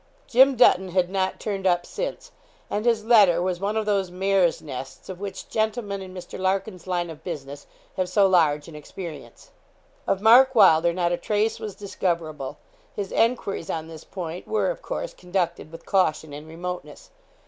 [0.25, 2.31] Jim Dutton had not turned up since,
[2.71, 6.39] and his letter was one of those mares' nests of which gentlemen in Mr.
[6.39, 9.51] Larkin's line of business have so large an experience.
[10.07, 12.57] Of Mark Wylder not a trace was discoverable.
[12.95, 17.11] His enquiries on this point were, of course, conducted with caution and remoteness.